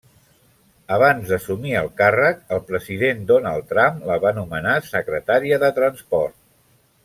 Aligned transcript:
Abans 0.95 1.27
d'assumir 1.33 1.73
el 1.81 1.89
càrrec, 2.01 2.41
el 2.57 2.63
president 2.71 3.21
Donald 3.33 3.69
Trump 3.75 4.03
la 4.11 4.19
va 4.27 4.33
nomenar 4.41 4.77
secretària 4.91 5.61
de 5.67 5.71
Transport. 5.81 6.39